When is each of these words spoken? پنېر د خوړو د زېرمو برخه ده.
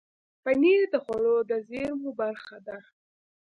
پنېر 0.43 0.81
د 0.93 0.95
خوړو 1.03 1.35
د 1.49 1.51
زېرمو 1.69 2.09
برخه 2.21 2.57
ده. 2.67 2.77